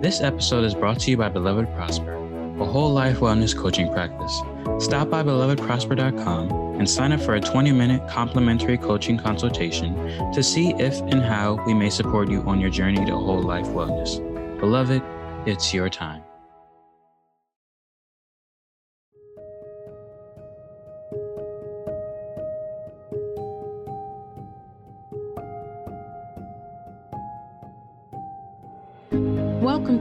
[0.00, 2.14] This episode is brought to you by Beloved Prosper,
[2.58, 4.34] a whole life wellness coaching practice.
[4.82, 9.94] Stop by belovedprosper.com and sign up for a 20 minute complimentary coaching consultation
[10.32, 13.66] to see if and how we may support you on your journey to whole life
[13.66, 14.18] wellness.
[14.58, 15.02] Beloved,
[15.44, 16.22] it's your time.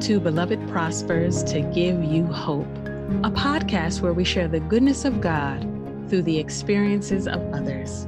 [0.02, 2.74] To Beloved Prospers to Give You Hope,
[3.26, 5.62] a podcast where we share the goodness of God
[6.08, 8.08] through the experiences of others.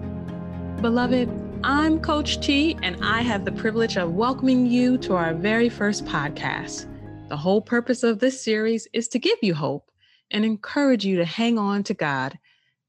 [0.82, 1.30] Beloved,
[1.66, 6.06] I'm Coach T, and I have the privilege of welcoming you to our very first
[6.06, 6.88] podcast.
[7.28, 9.92] The whole purpose of this series is to give you hope
[10.32, 12.40] and encourage you to hang on to God,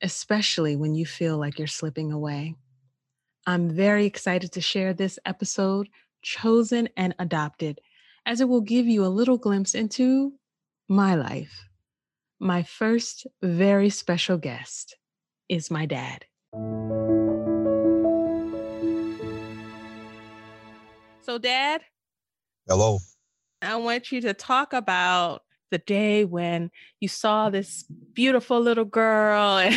[0.01, 2.55] especially when you feel like you're slipping away.
[3.49, 5.89] I'm very excited to share this episode,
[6.23, 7.81] Chosen and Adopted
[8.25, 10.33] as it will give you a little glimpse into
[10.89, 11.69] my life.
[12.39, 14.97] My first very special guest
[15.49, 16.25] is my dad.
[21.23, 21.83] So, Dad.
[22.69, 22.99] Hello.
[23.61, 29.71] I want you to talk about the day when you saw this beautiful little girl.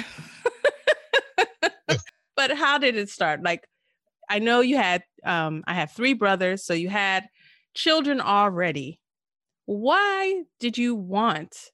[2.36, 3.44] but how did it start?
[3.44, 3.68] Like,
[4.28, 6.66] I know you had, um, I have three brothers.
[6.66, 7.28] So you had
[7.76, 9.00] children already.
[9.66, 11.72] Why did you want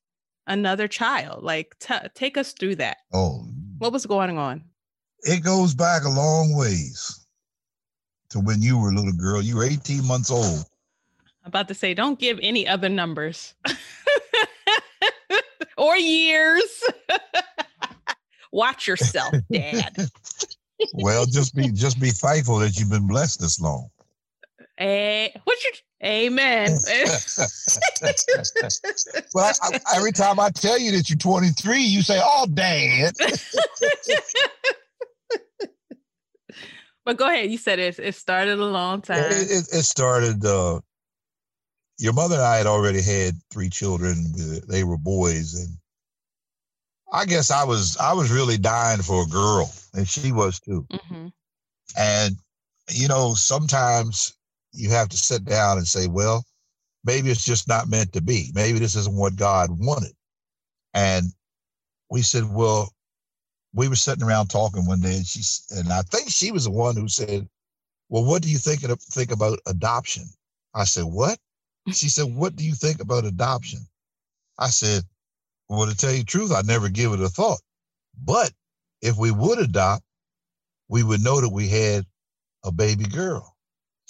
[0.47, 1.43] another child?
[1.43, 2.97] Like, t- take us through that.
[3.13, 4.63] Oh, what was going on?
[5.23, 7.25] It goes back a long ways
[8.29, 9.41] to when you were a little girl.
[9.41, 10.65] You were 18 months old.
[11.43, 13.55] I'm about to say, don't give any other numbers
[15.77, 16.83] or years.
[18.51, 20.07] Watch yourself, Dad.
[20.93, 23.89] well, just be just be thankful that you've been blessed this long.
[24.77, 25.71] Hey, what you
[26.03, 26.71] Amen.
[29.35, 33.13] well, I, I, every time I tell you that you're 23, you say, "Oh, Dad."
[37.05, 37.51] but go ahead.
[37.51, 37.99] You said it.
[37.99, 39.25] It started a long time.
[39.25, 40.43] It, it, it started.
[40.43, 40.79] Uh,
[41.99, 44.33] your mother and I had already had three children.
[44.67, 45.77] They were boys, and
[47.13, 50.87] I guess I was I was really dying for a girl, and she was too.
[50.91, 51.27] Mm-hmm.
[51.95, 52.37] And
[52.89, 54.33] you know, sometimes
[54.73, 56.43] you have to sit down and say, well,
[57.03, 58.51] maybe it's just not meant to be.
[58.53, 60.13] Maybe this isn't what God wanted.
[60.93, 61.27] And
[62.09, 62.91] we said, well,
[63.73, 66.71] we were sitting around talking one day, and she and I think she was the
[66.71, 67.47] one who said,
[68.09, 70.25] "Well, what do you think of, think about adoption?"
[70.73, 71.39] I said, "What?"
[71.93, 73.87] She said, "What do you think about adoption?"
[74.57, 75.03] I said,
[75.69, 77.61] "Well, to tell you the truth, I never give it a thought.
[78.21, 78.53] But
[79.01, 80.03] if we would adopt,
[80.89, 82.05] we would know that we had
[82.63, 83.55] a baby girl."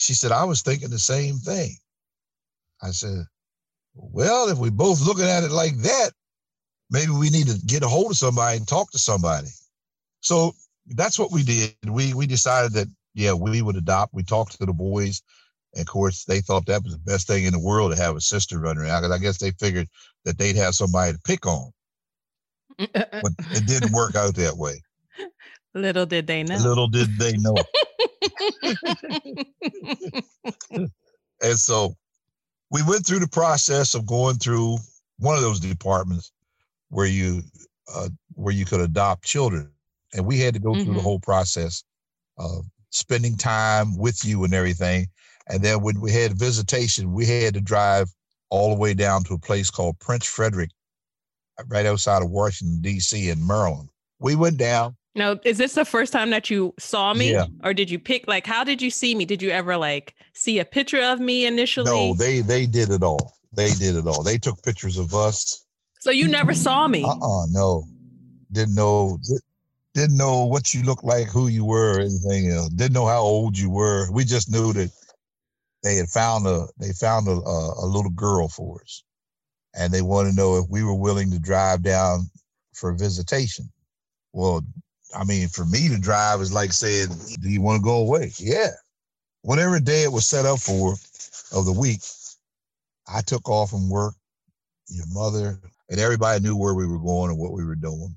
[0.02, 1.76] She said, I was thinking the same thing.
[2.82, 3.26] I said,
[3.94, 6.10] Well, if we're both looking at it like that,
[6.90, 9.50] maybe we need to get a hold of somebody and talk to somebody.
[10.22, 10.54] So
[10.88, 11.76] that's what we did.
[11.88, 14.16] We we decided that yeah, we would adopt.
[14.16, 15.22] We talked to the boys.
[15.76, 18.16] And of course, they thought that was the best thing in the world to have
[18.16, 19.04] a sister running around.
[19.04, 19.88] Because I guess they figured
[20.26, 21.72] that they'd have somebody to pick on.
[22.80, 24.82] but it didn't work out that way.
[25.74, 26.58] Little did they know.
[26.58, 27.56] Little did they know.
[31.42, 31.96] and so
[32.70, 34.78] we went through the process of going through
[35.20, 36.32] one of those departments
[36.90, 37.42] where you
[37.94, 39.72] uh, where you could adopt children,
[40.14, 40.84] and we had to go mm-hmm.
[40.84, 41.04] through the mm-hmm.
[41.04, 41.84] whole process
[42.38, 45.08] of spending time with you and everything.
[45.48, 48.10] And then when we had visitation, we had to drive
[48.50, 50.72] all the way down to a place called Prince Frederick,
[51.68, 53.30] right outside of Washington D.C.
[53.30, 53.90] in Maryland.
[54.20, 57.32] We went down now, is this the first time that you saw me?
[57.32, 57.46] Yeah.
[57.64, 59.26] Or did you pick like how did you see me?
[59.26, 61.92] Did you ever like see a picture of me initially?
[61.92, 63.34] No, they they did it all.
[63.54, 64.24] They did it all.
[64.24, 65.66] They took pictures of us.
[66.00, 67.04] So you never saw me?
[67.04, 67.84] Uh-uh, no.
[68.52, 69.20] Didn't know
[69.94, 72.70] didn't know what you looked like, who you were, or anything else.
[72.70, 74.10] Didn't know how old you were.
[74.12, 74.92] We just knew that
[75.84, 79.04] they had found a they found a, a, a little girl for us.
[79.74, 82.30] And they wanted to know if we were willing to drive down
[82.74, 83.70] for visitation.
[84.34, 84.62] Well,
[85.18, 87.10] I mean, for me to drive is like saying,
[87.42, 88.72] "Do you want to go away?" Yeah.
[89.44, 90.94] Whatever day it was set up for
[91.52, 92.02] of the week,
[93.08, 94.14] I took off from work.
[94.88, 95.60] Your mother
[95.90, 98.16] and everybody knew where we were going and what we were doing.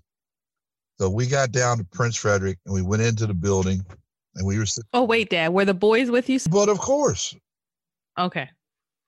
[0.99, 3.85] So we got down to Prince Frederick and we went into the building
[4.35, 4.67] and we were.
[4.67, 6.39] Sitting- Oh wait, Dad, were the boys with you?
[6.51, 7.35] But of course.
[8.19, 8.49] Okay.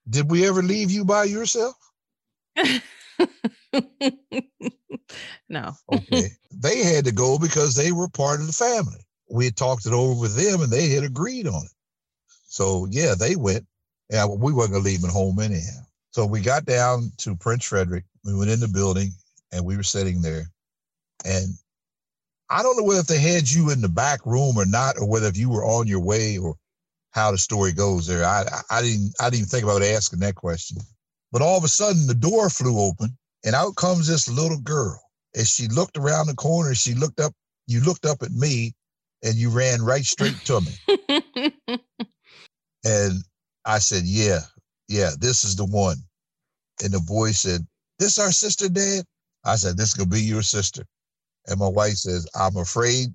[0.08, 1.74] Did we ever leave you by yourself?
[5.48, 5.72] no.
[5.92, 6.28] okay.
[6.50, 9.00] They had to go because they were part of the family.
[9.30, 11.72] We had talked it over with them and they had agreed on it.
[12.46, 13.66] So yeah, they went.
[14.10, 15.82] Yeah, we weren't gonna leave them home anyhow.
[16.10, 18.04] So we got down to Prince Frederick.
[18.24, 19.10] We went in the building
[19.52, 20.44] and we were sitting there.
[21.24, 21.48] And
[22.48, 25.08] I don't know whether if they had you in the back room or not, or
[25.08, 26.56] whether if you were on your way or
[27.10, 28.24] how the story goes there.
[28.24, 30.78] I, I didn't I didn't think about asking that question.
[31.32, 35.00] But all of a sudden the door flew open and out comes this little girl.
[35.34, 37.32] As she looked around the corner, she looked up,
[37.66, 38.74] you looked up at me
[39.22, 40.72] and you ran right straight to me.
[42.84, 43.24] and
[43.64, 44.40] I said, Yeah,
[44.88, 45.98] yeah, this is the one.
[46.82, 47.66] And the boy said,
[47.98, 49.04] This our sister, Dad?
[49.44, 50.84] I said, This could be your sister.
[51.46, 53.08] And my wife says, I'm afraid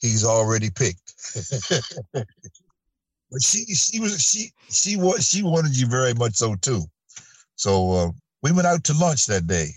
[0.00, 1.14] he's already picked.
[2.12, 2.24] but
[3.42, 6.84] she she was she she was she wanted you very much so too.
[7.60, 8.10] So uh,
[8.42, 9.68] we went out to lunch that day,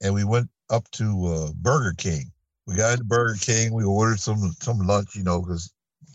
[0.00, 2.32] and we went up to uh, Burger King.
[2.66, 3.74] We got into Burger King.
[3.74, 5.70] We ordered some some lunch, you know, because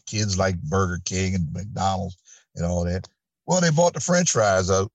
[0.07, 2.17] kids like Burger King and McDonald's
[2.55, 3.07] and all that.
[3.45, 4.91] Well, they bought the French fries out,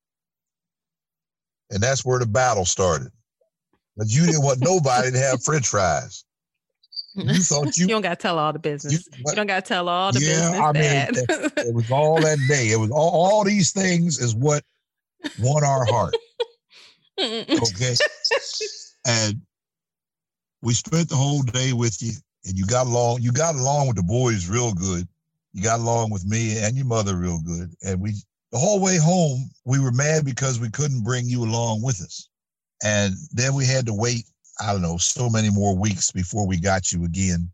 [1.70, 3.12] and that's where the battle started.
[3.96, 6.24] But you didn't want nobody to have French fries.
[7.14, 8.94] You thought you, you don't got to tell all the business.
[8.94, 10.60] You, you don't got to tell all the yeah, business.
[10.60, 12.72] I mean, it, it, was all that day.
[12.72, 14.64] It was all, all these things is what
[15.40, 16.16] won our heart.
[17.20, 17.94] okay.
[19.06, 19.40] and
[20.62, 22.12] we spent the whole day with you
[22.44, 25.06] and you got along, you got along with the boys real good.
[25.52, 27.70] You got along with me and your mother real good.
[27.82, 28.14] And we
[28.52, 32.28] the whole way home, we were mad because we couldn't bring you along with us.
[32.84, 34.24] And then we had to wait,
[34.60, 37.50] I don't know, so many more weeks before we got you again.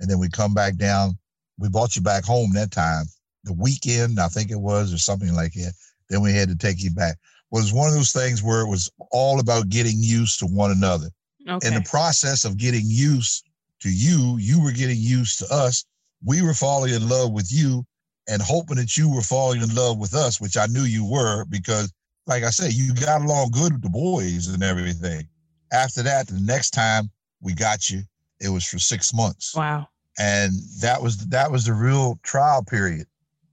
[0.00, 1.16] And then we come back down.
[1.58, 3.04] We brought you back home that time,
[3.44, 5.74] the weekend, I think it was, or something like that.
[6.10, 7.16] Then we had to take you back.
[7.50, 10.46] Well, it was one of those things where it was all about getting used to
[10.46, 11.08] one another.
[11.48, 11.68] Okay.
[11.68, 13.48] In the process of getting used
[13.80, 15.84] to you, you were getting used to us.
[16.24, 17.86] We were falling in love with you
[18.28, 21.44] and hoping that you were falling in love with us, which I knew you were
[21.46, 21.92] because,
[22.26, 25.26] like I said, you got along good with the boys and everything.
[25.72, 27.10] After that, the next time
[27.40, 28.02] we got you,
[28.40, 29.54] it was for six months.
[29.54, 29.88] Wow.
[30.18, 33.06] And that was that was the real trial period.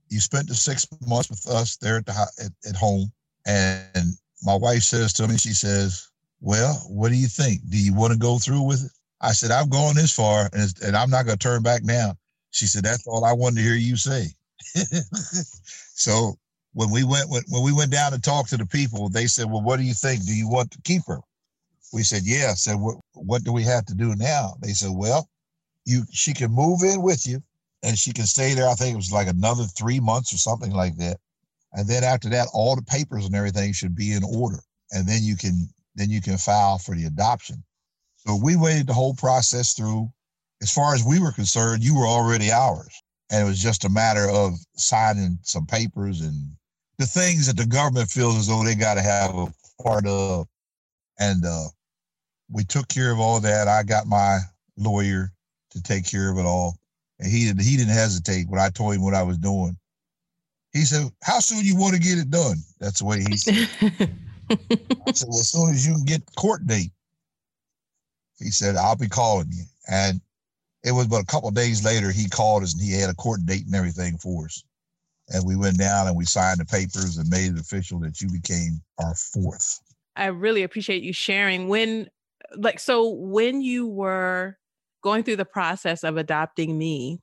[0.08, 2.12] You spent the six months with us there at the
[2.42, 3.12] at, at home,
[3.46, 6.08] and my wife says to me, she says,
[6.40, 7.62] "Well, what do you think?
[7.68, 10.72] Do you want to go through with it?" I said, "I've gone this far, and,
[10.82, 12.16] and I'm not going to turn back now."
[12.50, 14.34] She said, "That's all I wanted to hear you say."
[15.94, 16.38] so
[16.72, 19.50] when we went when, when we went down to talk to the people, they said,
[19.50, 20.24] "Well, what do you think?
[20.24, 21.20] Do you want to keep her?"
[21.92, 24.90] We said, "Yeah." I said, "What what do we have to do now?" They said,
[24.92, 25.28] "Well,
[25.84, 27.42] you she can move in with you,
[27.82, 28.68] and she can stay there.
[28.68, 31.18] I think it was like another three months or something like that,
[31.72, 34.60] and then after that, all the papers and everything should be in order,
[34.92, 37.62] and then you can then you can file for the adoption."
[38.16, 40.10] So we waited the whole process through.
[40.60, 42.92] As far as we were concerned, you were already ours
[43.30, 46.50] and it was just a matter of signing some papers and
[46.98, 49.52] the things that the government feels as though they got to have a
[49.82, 50.46] part of.
[51.18, 51.66] And uh,
[52.50, 53.68] we took care of all that.
[53.68, 54.38] I got my
[54.76, 55.32] lawyer
[55.72, 56.76] to take care of it all,
[57.20, 57.62] and he didn't.
[57.62, 59.76] He didn't hesitate when I told him what I was doing.
[60.72, 63.68] He said, "How soon you want to get it done?" That's the way he said.
[64.50, 66.92] I said, "Well, as soon as you can get court date."
[68.38, 70.20] He said, "I'll be calling you." And
[70.84, 73.44] it was but a couple days later he called us and he had a court
[73.46, 74.62] date and everything for us
[75.28, 78.28] and we went down and we signed the papers and made it official that you
[78.30, 79.80] became our fourth
[80.16, 82.08] i really appreciate you sharing when
[82.56, 84.56] like so when you were
[85.02, 87.20] going through the process of adopting me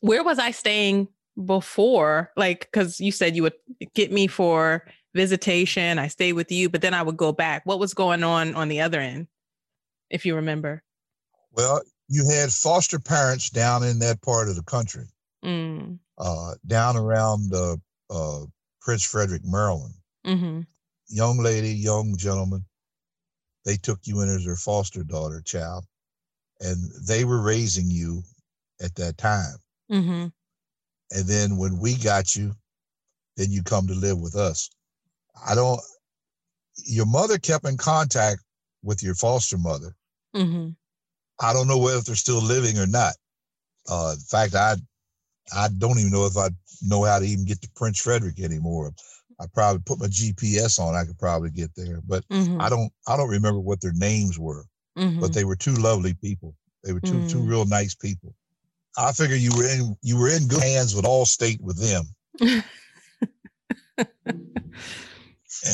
[0.00, 1.08] where was i staying
[1.44, 3.54] before like because you said you would
[3.94, 7.78] get me for visitation i stayed with you but then i would go back what
[7.78, 9.26] was going on on the other end
[10.10, 10.82] if you remember
[11.52, 15.06] well you had foster parents down in that part of the country,
[15.44, 15.98] mm.
[16.18, 17.76] uh, down around uh,
[18.10, 18.44] uh,
[18.80, 19.94] Prince Frederick, Maryland.
[20.24, 20.60] Mm-hmm.
[21.08, 22.64] Young lady, young gentleman,
[23.64, 25.84] they took you in as their foster daughter, child,
[26.60, 28.22] and they were raising you
[28.82, 29.56] at that time.
[29.90, 30.26] Mm-hmm.
[31.12, 32.52] And then when we got you,
[33.36, 34.70] then you come to live with us.
[35.46, 35.80] I don't.
[36.84, 38.40] Your mother kept in contact
[38.82, 39.94] with your foster mother.
[40.34, 40.70] Mm-hmm.
[41.40, 43.14] I don't know whether they're still living or not.
[43.88, 44.76] Uh, in fact, I
[45.54, 46.48] I don't even know if I
[46.82, 48.92] know how to even get to Prince Frederick anymore.
[49.38, 50.94] I probably put my GPS on.
[50.94, 52.60] I could probably get there, but mm-hmm.
[52.60, 52.90] I don't.
[53.06, 54.64] I don't remember what their names were.
[54.96, 55.20] Mm-hmm.
[55.20, 56.54] But they were two lovely people.
[56.84, 57.28] They were 2 mm-hmm.
[57.28, 58.34] two real nice people.
[58.96, 62.04] I figure you were in you were in good hands with Allstate with them.
[62.40, 62.62] and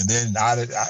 [0.07, 0.87] then I, did, I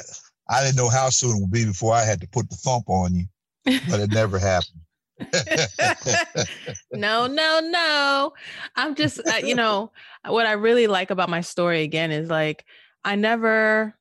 [0.48, 2.88] I didn't know how soon it would be before I had to put the thump
[2.88, 3.26] on you
[3.64, 4.80] but it never happened.
[6.92, 8.32] no, no, no.
[8.76, 9.92] I'm just, uh, you know,
[10.26, 12.64] what I really like about my story again is like,
[13.04, 13.96] I never,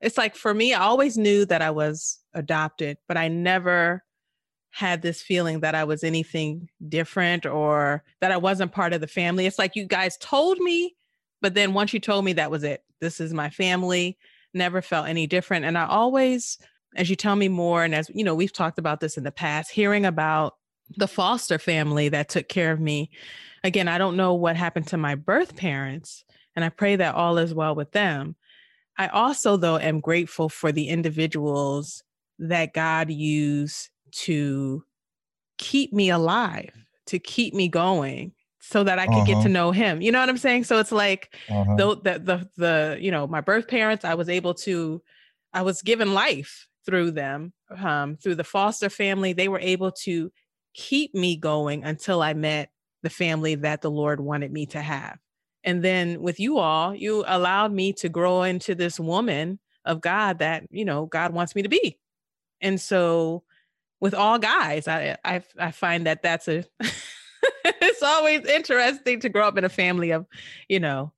[0.00, 4.04] it's like for me, I always knew that I was adopted, but I never
[4.70, 9.06] had this feeling that I was anything different or that I wasn't part of the
[9.06, 9.46] family.
[9.46, 10.94] It's like you guys told me,
[11.40, 14.18] but then once you told me that was it, this is my family,
[14.54, 15.64] never felt any different.
[15.64, 16.58] And I always,
[16.96, 19.32] as you tell me more, and as you know, we've talked about this in the
[19.32, 20.56] past, hearing about
[20.96, 23.10] the foster family that took care of me.
[23.64, 26.24] Again, I don't know what happened to my birth parents,
[26.54, 28.36] and I pray that all is well with them.
[28.98, 32.02] I also, though, am grateful for the individuals
[32.40, 34.84] that God used to
[35.56, 36.72] keep me alive,
[37.06, 39.24] to keep me going so that I could uh-huh.
[39.24, 39.48] get to uh-huh.
[39.48, 40.02] know him.
[40.02, 40.64] You know what I'm saying?
[40.64, 41.76] So it's like uh-huh.
[41.76, 45.02] the, the the the you know, my birth parents, I was able to
[45.52, 49.32] I was given life through them, um, through the foster family.
[49.32, 50.30] They were able to
[50.74, 52.70] keep me going until I met
[53.02, 55.18] the family that the Lord wanted me to have.
[55.68, 60.38] And then with you all, you allowed me to grow into this woman of God
[60.38, 61.98] that, you know, God wants me to be.
[62.60, 63.44] And so
[64.00, 64.88] with all guys.
[64.88, 66.64] I I, I find that that's a
[67.64, 70.26] it's always interesting to grow up in a family of,
[70.68, 71.12] you know,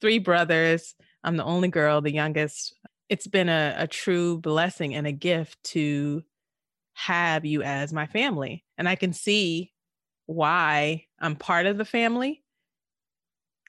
[0.00, 0.94] three brothers.
[1.24, 2.74] I'm the only girl, the youngest.
[3.08, 6.22] It's been a, a true blessing and a gift to
[6.94, 8.64] have you as my family.
[8.78, 9.72] And I can see
[10.26, 12.42] why I'm part of the family.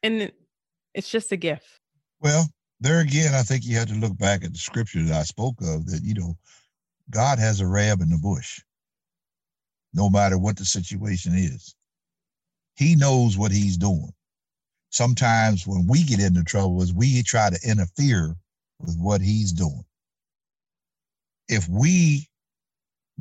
[0.04, 0.32] And
[0.94, 1.66] it's just a gift.
[2.22, 2.48] Well,
[2.80, 5.56] there again, I think you have to look back at the scripture that I spoke
[5.62, 6.38] of that, you know,
[7.10, 8.62] God has a ram in the bush,
[9.94, 11.76] no matter what the situation is.
[12.76, 14.12] He knows what he's doing.
[14.90, 18.36] Sometimes when we get into trouble is we try to interfere
[18.80, 19.84] with what he's doing.
[21.50, 22.28] If we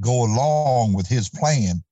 [0.01, 1.83] go along with his plan,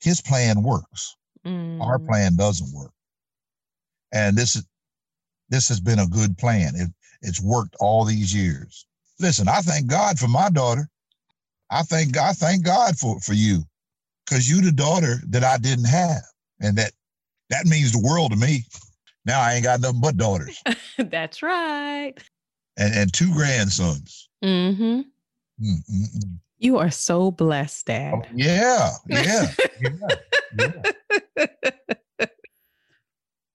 [0.00, 1.16] his plan works.
[1.44, 1.80] Mm.
[1.80, 2.92] Our plan doesn't work.
[4.12, 4.66] And this is
[5.48, 6.74] this has been a good plan.
[6.74, 6.88] It,
[7.20, 8.86] it's worked all these years.
[9.20, 10.88] Listen, I thank God for my daughter.
[11.70, 13.62] I thank God, thank God for, for you
[14.26, 16.22] because you the daughter that I didn't have.
[16.60, 16.92] And that
[17.50, 18.64] that means the world to me.
[19.24, 20.62] Now I ain't got nothing but daughters.
[20.98, 22.14] That's right.
[22.76, 24.28] And and two grandsons.
[24.42, 25.00] Mm-hmm.
[25.62, 26.38] Mm-mm-mm.
[26.58, 28.14] You are so blessed, Dad.
[28.14, 29.46] Oh, yeah, yeah,
[30.56, 30.84] yeah,
[31.36, 31.46] yeah.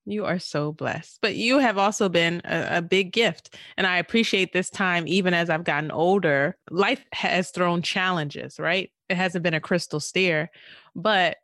[0.07, 1.19] You are so blessed.
[1.21, 3.57] But you have also been a, a, big gift.
[3.75, 6.57] And I appreciate this time, even as I've gotten older.
[6.71, 8.89] Life has thrown challenges, right?
[9.09, 10.49] It hasn't been a crystal stair,
[10.95, 11.35] but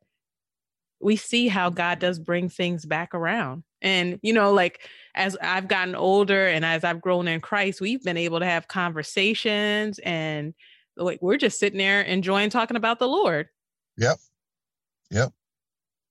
[1.01, 3.63] we see how God does bring things back around.
[3.81, 8.01] And, you know, like as I've gotten older and as I've grown in Christ, we've
[8.01, 10.53] been able to have conversations and
[10.95, 13.49] like we're just sitting there enjoying talking about the Lord.
[13.97, 14.19] Yep.
[15.11, 15.33] Yep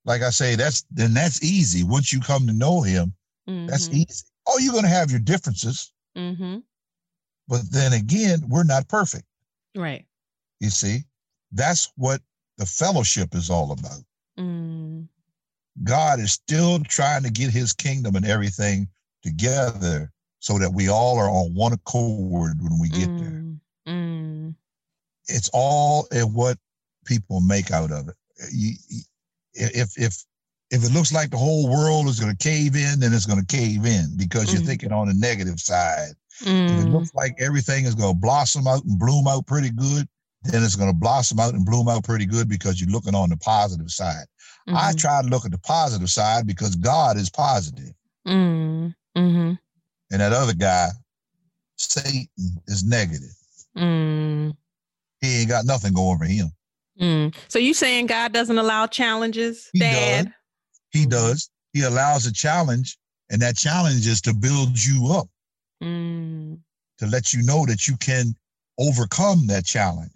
[0.05, 1.85] like I say, that's then that's easy.
[1.85, 3.13] Once you come to know him,
[3.49, 3.67] mm-hmm.
[3.67, 4.25] that's easy.
[4.49, 5.93] Oh, you're gonna have your differences.
[6.17, 6.59] Mm-hmm.
[7.49, 9.25] But then again, we're not perfect.
[9.77, 10.05] Right.
[10.61, 11.01] You see,
[11.53, 12.21] that's what
[12.59, 14.03] the fellowship is all about.
[14.39, 15.09] Mm.
[15.85, 18.89] God is still trying to get his kingdom and everything
[19.23, 23.19] together so that we all are on one accord when we get mm.
[23.19, 23.95] there.
[23.95, 24.55] Mm.
[25.29, 26.59] It's all in what
[27.05, 28.15] people make out of it.
[28.53, 28.75] You,
[29.55, 30.25] if if
[30.71, 33.45] if it looks like the whole world is going to cave in, then it's going
[33.45, 34.55] to cave in because mm.
[34.55, 36.15] you're thinking on the negative side.
[36.43, 36.71] Mm.
[36.71, 37.17] If it looks mm.
[37.17, 40.09] like everything is going to blossom out and bloom out pretty good,
[40.45, 43.29] then it's going to blossom out and bloom out pretty good because you're looking on
[43.29, 44.25] the positive side.
[44.69, 44.77] Mm-hmm.
[44.77, 47.93] I try to look at the positive side because God is positive.
[48.27, 48.95] Mm.
[49.17, 49.53] Mm-hmm.
[50.11, 50.89] And that other guy,
[51.77, 52.29] Satan,
[52.67, 53.37] is negative.
[53.77, 54.57] Mm.
[55.21, 56.51] He ain't got nothing going for him.
[57.03, 57.35] Mm.
[57.49, 60.27] So you saying God doesn't allow challenges, he Dad?
[60.27, 60.35] Does.
[60.93, 61.51] He does.
[61.73, 62.97] He allows a challenge,
[63.29, 65.27] and that challenge is to build you up,
[65.83, 66.59] mm.
[66.99, 68.37] to let you know that you can
[68.79, 70.13] overcome that challenge.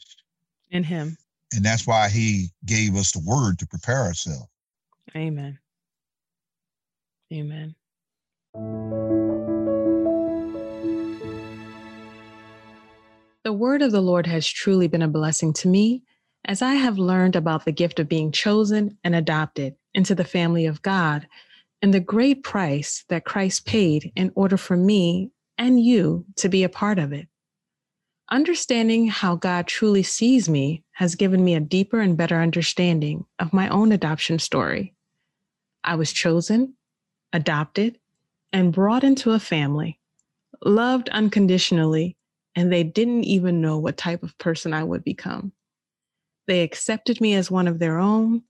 [0.70, 1.16] In Him.
[1.52, 4.48] And that's why He gave us the word to prepare ourselves.
[5.16, 5.58] Amen.
[7.32, 7.74] Amen.
[13.42, 16.02] The word of the Lord has truly been a blessing to me
[16.46, 20.64] as I have learned about the gift of being chosen and adopted into the family
[20.66, 21.26] of God
[21.82, 26.62] and the great price that Christ paid in order for me and you to be
[26.62, 27.26] a part of it.
[28.30, 33.52] Understanding how God truly sees me has given me a deeper and better understanding of
[33.52, 34.94] my own adoption story.
[35.82, 36.74] I was chosen,
[37.32, 37.98] adopted,
[38.52, 39.98] and brought into a family,
[40.64, 42.16] loved unconditionally,
[42.54, 45.52] and they didn't even know what type of person I would become.
[46.46, 48.42] They accepted me as one of their own.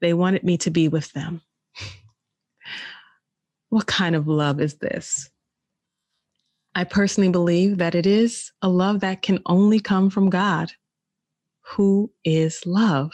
[0.00, 1.42] They wanted me to be with them.
[3.68, 5.30] what kind of love is this?
[6.74, 10.72] I personally believe that it is a love that can only come from God,
[11.62, 13.12] who is love.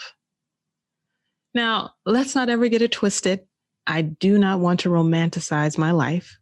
[1.54, 3.46] Now, let's not ever get it twisted.
[3.86, 6.38] I do not want to romanticize my life.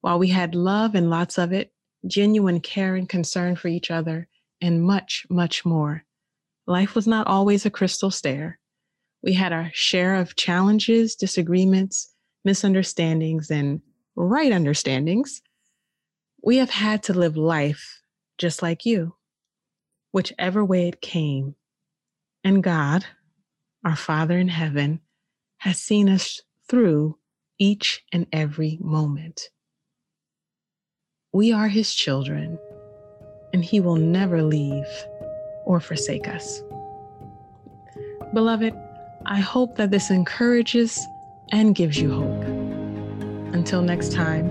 [0.00, 1.72] While we had love and lots of it,
[2.06, 4.28] genuine care and concern for each other,
[4.60, 6.04] and much, much more,
[6.66, 8.58] life was not always a crystal stair.
[9.22, 12.12] We had our share of challenges, disagreements,
[12.44, 13.80] misunderstandings, and
[14.16, 15.42] right understandings.
[16.42, 18.02] We have had to live life
[18.38, 19.14] just like you,
[20.12, 21.54] whichever way it came.
[22.42, 23.06] And God,
[23.84, 25.00] our Father in heaven,
[25.58, 27.18] has seen us through
[27.58, 29.48] each and every moment.
[31.32, 32.58] We are His children,
[33.52, 34.86] and He will never leave
[35.64, 36.62] or forsake us.
[38.32, 38.74] Beloved,
[39.26, 40.98] I hope that this encourages
[41.52, 42.44] and gives you hope.
[43.54, 44.48] Until next time,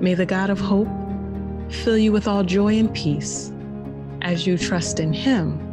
[0.00, 0.88] may the God of hope
[1.70, 3.52] fill you with all joy and peace
[4.22, 5.64] as you trust in Him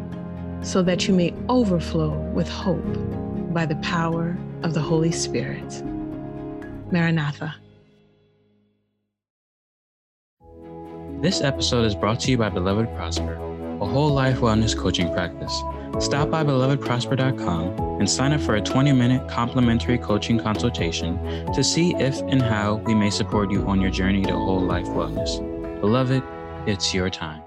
[0.61, 2.83] so that you may overflow with hope
[3.53, 5.83] by the power of the Holy Spirit.
[6.91, 7.55] Maranatha.
[11.21, 13.35] This episode is brought to you by Beloved Prosper,
[13.85, 15.53] a whole life wellness coaching practice.
[15.99, 21.17] Stop by belovedprosper.com and sign up for a 20 minute complimentary coaching consultation
[21.53, 24.87] to see if and how we may support you on your journey to whole life
[24.87, 25.39] wellness.
[25.79, 26.23] Beloved,
[26.67, 27.44] it's your time.